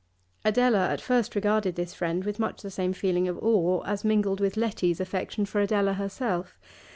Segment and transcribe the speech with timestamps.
[0.43, 4.39] Adela at first regarded this friend with much the same feeling of awe as mingled
[4.39, 6.57] with Letty's affection for Adela herself.